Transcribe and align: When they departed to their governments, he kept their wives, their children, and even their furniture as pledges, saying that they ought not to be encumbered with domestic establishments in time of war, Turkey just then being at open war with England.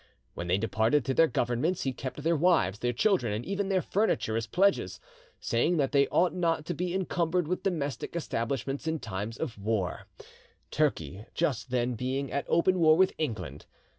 When 0.33 0.47
they 0.47 0.57
departed 0.57 1.05
to 1.05 1.13
their 1.13 1.27
governments, 1.27 1.83
he 1.83 1.93
kept 1.93 2.23
their 2.23 2.35
wives, 2.35 2.79
their 2.79 2.91
children, 2.91 3.33
and 3.33 3.45
even 3.45 3.69
their 3.69 3.83
furniture 3.83 4.35
as 4.35 4.47
pledges, 4.47 4.99
saying 5.39 5.77
that 5.77 5.91
they 5.91 6.07
ought 6.07 6.33
not 6.33 6.65
to 6.65 6.73
be 6.73 6.95
encumbered 6.95 7.47
with 7.47 7.61
domestic 7.61 8.15
establishments 8.15 8.87
in 8.87 8.97
time 8.97 9.29
of 9.39 9.59
war, 9.59 10.07
Turkey 10.71 11.27
just 11.35 11.69
then 11.69 11.93
being 11.93 12.31
at 12.31 12.45
open 12.47 12.79
war 12.79 12.97
with 12.97 13.13
England. 13.19 13.67